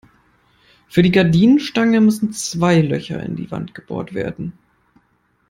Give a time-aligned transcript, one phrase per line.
[0.89, 4.53] Für die Gardinenstange müssen zwei Löcher in die Wand gebohrt werden.